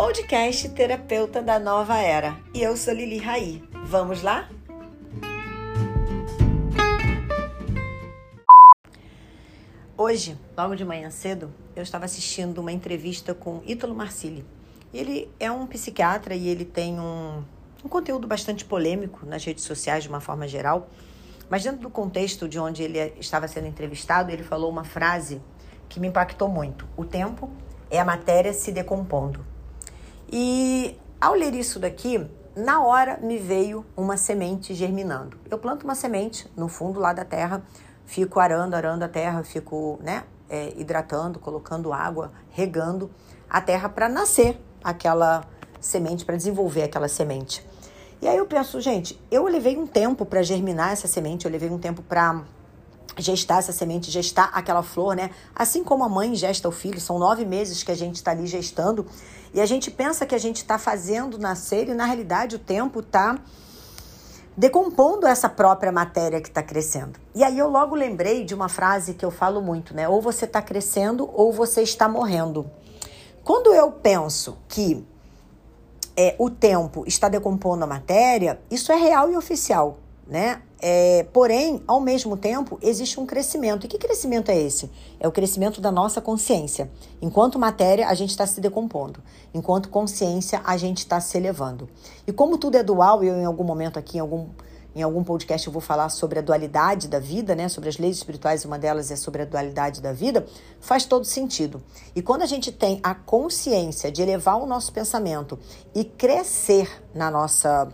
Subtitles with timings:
[0.00, 2.38] podcast Terapeuta da Nova Era.
[2.54, 3.60] E eu sou Lili Raí.
[3.84, 4.48] Vamos lá?
[9.96, 14.46] Hoje, logo de manhã cedo, eu estava assistindo uma entrevista com Ítalo Marcilli.
[14.94, 17.42] Ele é um psiquiatra e ele tem um,
[17.84, 20.88] um conteúdo bastante polêmico nas redes sociais de uma forma geral.
[21.50, 25.42] Mas dentro do contexto de onde ele estava sendo entrevistado, ele falou uma frase
[25.88, 26.86] que me impactou muito.
[26.96, 27.50] O tempo
[27.90, 29.57] é a matéria se decompondo.
[30.30, 35.38] E ao ler isso daqui, na hora me veio uma semente germinando.
[35.50, 37.62] Eu planto uma semente no fundo lá da terra,
[38.04, 43.10] fico arando, arando a terra, fico né, é, hidratando, colocando água, regando
[43.48, 45.44] a terra para nascer aquela
[45.80, 47.64] semente, para desenvolver aquela semente.
[48.20, 51.70] E aí eu penso, gente, eu levei um tempo para germinar essa semente, eu levei
[51.70, 52.42] um tempo para
[53.16, 55.30] gestar essa semente, gestar aquela flor, né?
[55.54, 58.46] Assim como a mãe gesta o filho, são nove meses que a gente está ali
[58.46, 59.06] gestando
[59.52, 63.00] e a gente pensa que a gente está fazendo nascer e na realidade o tempo
[63.00, 63.38] está
[64.56, 67.18] decompondo essa própria matéria que está crescendo.
[67.34, 70.08] E aí eu logo lembrei de uma frase que eu falo muito, né?
[70.08, 72.68] Ou você está crescendo ou você está morrendo.
[73.44, 75.06] Quando eu penso que
[76.16, 80.60] é, o tempo está decompondo a matéria, isso é real e oficial, né?
[80.80, 83.84] É, porém, ao mesmo tempo, existe um crescimento.
[83.84, 84.90] E que crescimento é esse?
[85.18, 86.90] É o crescimento da nossa consciência.
[87.20, 89.20] Enquanto matéria, a gente está se decompondo.
[89.52, 91.88] Enquanto consciência, a gente está se elevando.
[92.26, 94.46] E como tudo é dual, eu em algum momento aqui, em algum,
[94.94, 97.68] em algum podcast, eu vou falar sobre a dualidade da vida, né?
[97.68, 100.46] Sobre as leis espirituais, uma delas é sobre a dualidade da vida,
[100.80, 101.82] faz todo sentido.
[102.14, 105.58] E quando a gente tem a consciência de elevar o nosso pensamento
[105.92, 107.88] e crescer na nossa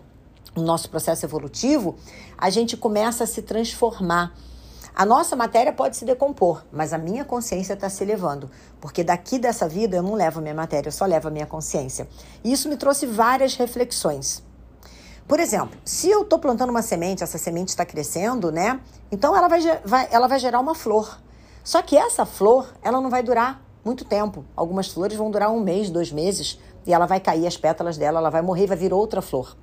[0.57, 1.97] no nosso processo evolutivo,
[2.39, 4.35] a gente começa a se transformar.
[4.95, 8.49] A nossa matéria pode se decompor, mas a minha consciência está se elevando,
[8.81, 11.47] porque daqui dessa vida eu não levo a minha matéria, eu só levo a minha
[11.47, 12.09] consciência.
[12.45, 14.43] E isso me trouxe várias reflexões.
[15.27, 18.79] Por exemplo, se eu estou plantando uma semente, essa semente está crescendo, né?
[19.11, 21.19] Então ela vai, vai, ela vai gerar uma flor.
[21.65, 24.45] Só que essa flor, ela não vai durar muito tempo.
[24.55, 28.19] Algumas flores vão durar um mês, dois meses, e ela vai cair as pétalas dela,
[28.19, 29.57] ela vai morrer, vai vir outra flor.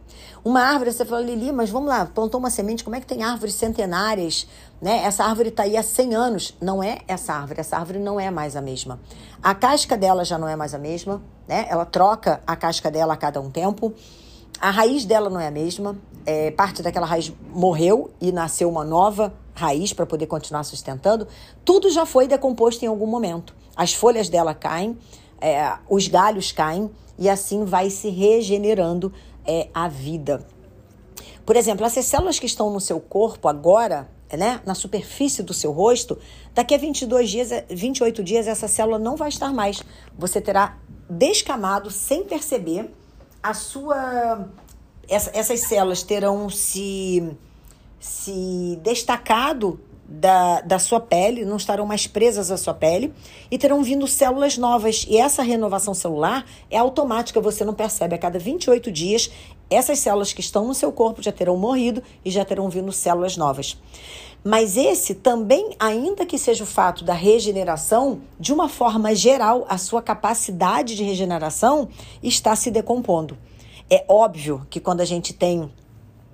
[0.43, 3.23] Uma árvore, você fala, Lili, mas vamos lá, plantou uma semente, como é que tem
[3.23, 4.47] árvores centenárias?
[4.81, 5.03] Né?
[5.03, 6.57] Essa árvore está aí há 100 anos.
[6.59, 8.99] Não é essa árvore, essa árvore não é mais a mesma.
[9.41, 11.67] A casca dela já não é mais a mesma, né?
[11.69, 13.93] Ela troca a casca dela a cada um tempo.
[14.59, 15.95] A raiz dela não é a mesma.
[16.25, 21.27] É, parte daquela raiz morreu e nasceu uma nova raiz para poder continuar sustentando.
[21.63, 23.55] Tudo já foi decomposto em algum momento.
[23.75, 24.97] As folhas dela caem,
[25.39, 26.89] é, os galhos caem
[27.21, 29.13] e assim vai se regenerando
[29.45, 30.43] é, a vida.
[31.45, 35.71] Por exemplo, essas células que estão no seu corpo agora, né, na superfície do seu
[35.71, 36.17] rosto,
[36.51, 39.83] daqui a 22 dias, 28 dias, essa célula não vai estar mais.
[40.17, 42.91] Você terá descamado sem perceber
[43.43, 44.49] a sua.
[45.07, 47.37] Essa, essas células terão se,
[47.99, 49.79] se destacado
[50.11, 53.13] da, da sua pele, não estarão mais presas à sua pele
[53.49, 55.05] e terão vindo células novas.
[55.09, 58.15] E essa renovação celular é automática, você não percebe.
[58.15, 59.31] A cada 28 dias,
[59.69, 63.37] essas células que estão no seu corpo já terão morrido e já terão vindo células
[63.37, 63.77] novas.
[64.43, 69.77] Mas esse também, ainda que seja o fato da regeneração, de uma forma geral, a
[69.77, 71.87] sua capacidade de regeneração
[72.21, 73.37] está se decompondo.
[73.89, 75.71] É óbvio que quando a gente tem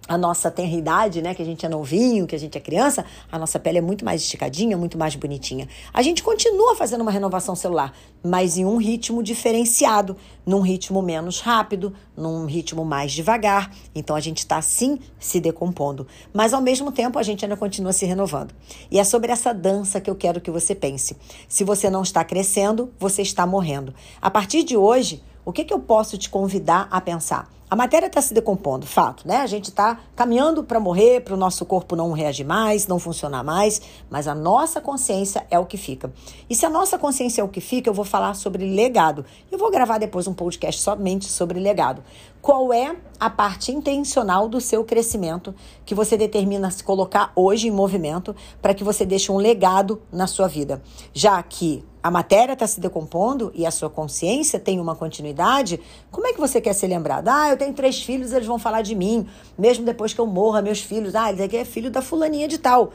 [0.08, 3.38] a nossa tenridade, né, que a gente é novinho, que a gente é criança, a
[3.38, 5.68] nossa pele é muito mais esticadinha, muito mais bonitinha.
[5.94, 10.16] A gente continua fazendo uma renovação celular, mas em um ritmo diferenciado,
[10.46, 13.72] num ritmo menos rápido, num ritmo mais devagar.
[13.94, 17.92] Então a gente está sim se decompondo, mas ao mesmo tempo a gente ainda continua
[17.92, 18.54] se renovando.
[18.90, 21.18] E é sobre essa dança que eu quero que você pense.
[21.48, 23.94] Se você não está crescendo, você está morrendo.
[24.22, 27.57] A partir de hoje, o que, que eu posso te convidar a pensar?
[27.70, 29.38] A matéria está se decompondo, fato, né?
[29.38, 33.44] A gente está caminhando para morrer, para o nosso corpo não reagir mais, não funcionar
[33.44, 36.10] mais, mas a nossa consciência é o que fica.
[36.50, 39.26] E se a nossa consciência é o que fica, eu vou falar sobre legado.
[39.52, 42.02] Eu vou gravar depois um podcast somente sobre legado.
[42.42, 45.54] Qual é a parte intencional do seu crescimento
[45.86, 50.28] que você determina se colocar hoje em movimento para que você deixe um legado na
[50.28, 50.82] sua vida?
[51.14, 55.80] Já que a matéria está se decompondo e a sua consciência tem uma continuidade,
[56.12, 57.28] como é que você quer ser lembrado?
[57.28, 59.28] Ah, eu tenho três filhos, eles vão falar de mim,
[59.58, 62.92] mesmo depois que eu morra, meus filhos, ah, ele é filho da fulaninha de tal.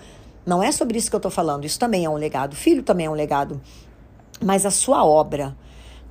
[0.46, 3.06] Não é sobre isso que eu estou falando, isso também é um legado, filho também
[3.06, 3.60] é um legado.
[4.40, 5.56] Mas a sua obra,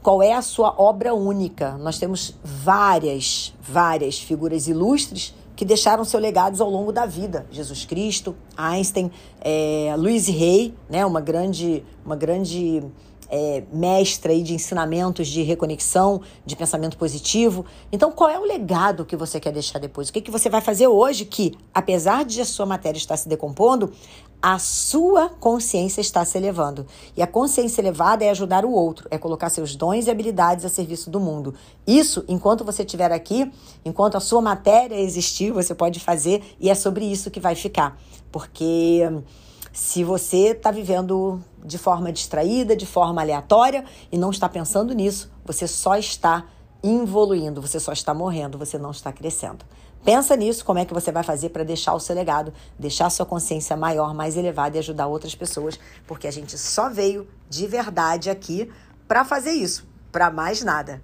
[0.01, 1.77] qual é a sua obra única?
[1.77, 7.45] Nós temos várias, várias figuras ilustres que deixaram seus legados ao longo da vida.
[7.51, 12.83] Jesus Cristo, Einstein, é, Louise Hay, né, uma grande, uma grande
[13.31, 17.65] é, mestra aí de ensinamentos de reconexão, de pensamento positivo.
[17.89, 20.09] Então, qual é o legado que você quer deixar depois?
[20.09, 23.29] O que, que você vai fazer hoje que, apesar de a sua matéria estar se
[23.29, 23.93] decompondo,
[24.41, 26.85] a sua consciência está se elevando.
[27.15, 30.69] E a consciência elevada é ajudar o outro, é colocar seus dons e habilidades a
[30.69, 31.53] serviço do mundo.
[31.85, 33.51] Isso, enquanto você estiver aqui,
[33.85, 37.97] enquanto a sua matéria existir, você pode fazer e é sobre isso que vai ficar.
[38.31, 39.03] Porque
[39.73, 45.31] se você está vivendo de forma distraída, de forma aleatória e não está pensando nisso,
[45.45, 46.45] você só está
[46.83, 49.63] evoluindo, você só está morrendo, você não está crescendo.
[50.03, 53.09] Pensa nisso, como é que você vai fazer para deixar o seu legado, deixar a
[53.09, 57.67] sua consciência maior, mais elevada e ajudar outras pessoas, porque a gente só veio de
[57.67, 58.71] verdade aqui
[59.07, 61.03] para fazer isso, para mais nada.